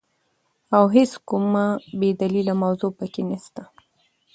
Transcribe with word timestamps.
او 0.75 0.83
هيڅ 0.95 1.11
کومه 1.29 1.65
بي 1.99 2.09
دليله 2.21 2.53
موضوع 2.63 2.91
په 2.97 3.05
کي 3.13 3.21
نسته، 3.29 3.63